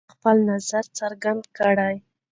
بیا 0.05 0.11
خپل 0.15 0.37
نظر 0.51 0.83
څرګند 0.97 1.43
کړئ. 1.57 1.95